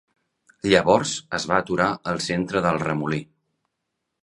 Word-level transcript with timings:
Llavors 0.69 1.11
es 1.39 1.45
va 1.51 1.59
aturar 1.65 1.91
al 2.13 2.23
centre 2.31 2.65
del 2.69 2.83
remolí. 2.87 3.23